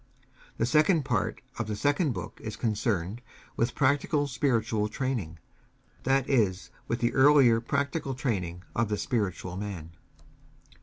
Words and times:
The 0.57 0.65
second 0.65 1.05
part 1.05 1.41
of 1.59 1.67
the 1.67 1.75
second 1.75 2.13
book 2.15 2.41
is 2.43 2.55
concerned 2.55 3.21
with 3.55 3.75
practical 3.75 4.25
spiritual 4.25 4.87
training, 4.87 5.37
that 6.05 6.27
is, 6.27 6.71
with 6.87 7.01
the 7.01 7.13
earlier 7.13 7.61
practical 7.61 8.15
training 8.15 8.63
of 8.75 8.89
the 8.89 8.97
spiritual 8.97 9.57
man. 9.57 9.91